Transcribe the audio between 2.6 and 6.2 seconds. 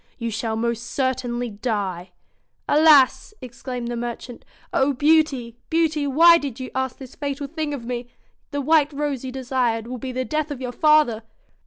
'Alas!' exclaimed the merchant. 'Oh, Beauty! Beauty!